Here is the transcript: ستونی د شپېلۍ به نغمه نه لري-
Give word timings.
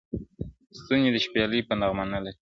ستونی 0.77 1.09
د 1.13 1.17
شپېلۍ 1.25 1.59
به 1.67 1.73
نغمه 1.81 2.05
نه 2.13 2.19
لري- 2.23 2.31